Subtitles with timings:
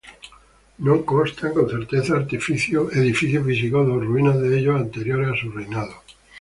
[0.85, 5.93] No constan con certeza edificios visigodos o ruinas de ellos anteriores a su reinado.